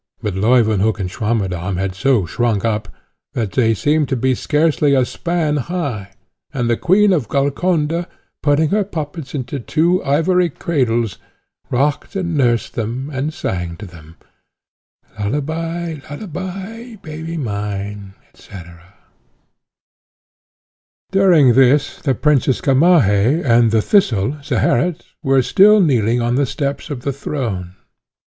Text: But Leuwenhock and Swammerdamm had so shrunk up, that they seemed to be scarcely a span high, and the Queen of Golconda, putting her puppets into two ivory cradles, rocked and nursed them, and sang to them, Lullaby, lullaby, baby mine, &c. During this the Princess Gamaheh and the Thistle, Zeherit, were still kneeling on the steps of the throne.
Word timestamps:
But 0.23 0.33
Leuwenhock 0.33 0.99
and 0.99 1.11
Swammerdamm 1.11 1.77
had 1.77 1.93
so 1.93 2.25
shrunk 2.25 2.65
up, 2.65 2.87
that 3.33 3.51
they 3.51 3.75
seemed 3.75 4.09
to 4.09 4.15
be 4.15 4.33
scarcely 4.33 4.95
a 4.95 5.05
span 5.05 5.57
high, 5.57 6.13
and 6.51 6.67
the 6.67 6.75
Queen 6.75 7.13
of 7.13 7.27
Golconda, 7.27 8.07
putting 8.41 8.69
her 8.69 8.83
puppets 8.83 9.35
into 9.35 9.59
two 9.59 10.03
ivory 10.03 10.49
cradles, 10.49 11.19
rocked 11.69 12.15
and 12.15 12.35
nursed 12.35 12.73
them, 12.73 13.11
and 13.13 13.31
sang 13.31 13.77
to 13.77 13.85
them, 13.85 14.15
Lullaby, 15.19 15.99
lullaby, 16.09 16.95
baby 17.03 17.37
mine, 17.37 18.15
&c. 18.33 18.51
During 21.11 21.53
this 21.53 22.01
the 22.01 22.15
Princess 22.15 22.59
Gamaheh 22.59 23.45
and 23.45 23.69
the 23.69 23.83
Thistle, 23.83 24.37
Zeherit, 24.41 25.03
were 25.21 25.43
still 25.43 25.79
kneeling 25.79 26.19
on 26.21 26.37
the 26.37 26.47
steps 26.47 26.89
of 26.89 27.01
the 27.01 27.13
throne. 27.13 27.75